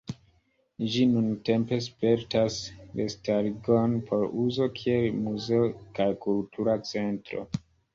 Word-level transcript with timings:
Ĝi 0.93 1.03
nuntempe 1.09 1.79
spertas 1.89 2.57
restarigon 3.03 3.97
por 4.11 4.27
uzo 4.49 4.73
kiel 4.83 5.09
muzeo 5.23 5.73
kaj 6.01 6.13
kultura 6.31 6.81
centro. 6.95 7.51